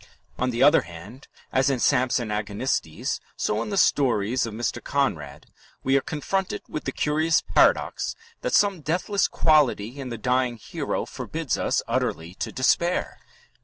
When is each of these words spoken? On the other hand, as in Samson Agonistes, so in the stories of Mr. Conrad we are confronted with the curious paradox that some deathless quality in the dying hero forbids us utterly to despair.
On 0.39 0.49
the 0.49 0.63
other 0.63 0.81
hand, 0.81 1.27
as 1.53 1.69
in 1.69 1.77
Samson 1.77 2.31
Agonistes, 2.31 3.19
so 3.37 3.61
in 3.61 3.69
the 3.69 3.77
stories 3.77 4.47
of 4.47 4.53
Mr. 4.55 4.83
Conrad 4.83 5.45
we 5.83 5.95
are 5.95 6.01
confronted 6.01 6.63
with 6.67 6.85
the 6.85 6.91
curious 6.91 7.41
paradox 7.41 8.15
that 8.41 8.55
some 8.55 8.81
deathless 8.81 9.27
quality 9.27 9.99
in 9.99 10.09
the 10.09 10.17
dying 10.17 10.57
hero 10.57 11.05
forbids 11.05 11.55
us 11.55 11.83
utterly 11.87 12.33
to 12.33 12.51
despair. 12.51 13.19